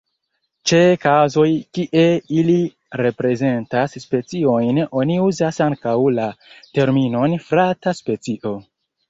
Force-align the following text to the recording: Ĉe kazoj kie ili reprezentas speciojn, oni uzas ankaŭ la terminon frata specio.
Ĉe 0.69 0.77
kazoj 1.01 1.49
kie 1.77 2.05
ili 2.37 2.55
reprezentas 3.07 3.93
speciojn, 4.05 4.81
oni 5.03 5.19
uzas 5.27 5.61
ankaŭ 5.67 5.95
la 6.17 6.27
terminon 6.81 7.39
frata 7.51 7.97
specio. 8.03 8.57